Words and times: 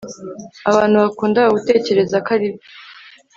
abantu 0.69 0.95
bakundaga 1.03 1.53
gutekereza 1.57 2.15
ko 2.25 2.29
aribyo 2.35 2.67